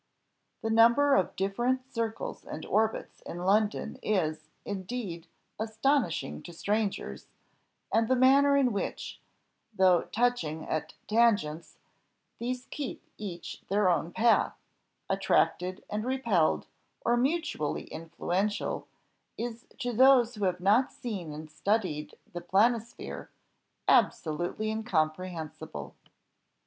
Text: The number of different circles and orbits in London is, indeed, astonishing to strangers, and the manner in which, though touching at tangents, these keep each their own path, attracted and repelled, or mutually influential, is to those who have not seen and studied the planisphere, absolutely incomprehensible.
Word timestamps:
The 0.63 0.71
number 0.71 1.13
of 1.13 1.35
different 1.35 1.93
circles 1.93 2.43
and 2.43 2.65
orbits 2.65 3.21
in 3.23 3.45
London 3.45 3.99
is, 4.01 4.49
indeed, 4.65 5.27
astonishing 5.59 6.41
to 6.41 6.53
strangers, 6.53 7.27
and 7.93 8.07
the 8.07 8.15
manner 8.15 8.57
in 8.57 8.73
which, 8.73 9.19
though 9.71 10.01
touching 10.11 10.65
at 10.67 10.95
tangents, 11.07 11.77
these 12.39 12.65
keep 12.71 13.05
each 13.19 13.61
their 13.69 13.87
own 13.89 14.11
path, 14.11 14.57
attracted 15.07 15.85
and 15.87 16.03
repelled, 16.03 16.65
or 17.05 17.15
mutually 17.15 17.83
influential, 17.83 18.87
is 19.37 19.67
to 19.77 19.93
those 19.93 20.33
who 20.33 20.45
have 20.45 20.59
not 20.59 20.91
seen 20.91 21.31
and 21.31 21.51
studied 21.51 22.15
the 22.33 22.41
planisphere, 22.41 23.29
absolutely 23.87 24.71
incomprehensible. 24.71 25.93